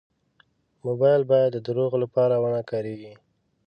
موبایل 0.85 1.21
باید 1.31 1.49
د 1.53 1.57
دروغو 1.67 1.97
لپاره 2.03 2.35
و 2.37 2.45
نه 2.55 2.61
کارېږي. 2.69 3.13